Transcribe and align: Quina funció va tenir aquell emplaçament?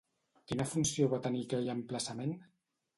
Quina 0.51 0.65
funció 0.71 1.11
va 1.13 1.21
tenir 1.27 1.45
aquell 1.49 1.73
emplaçament? 1.77 2.39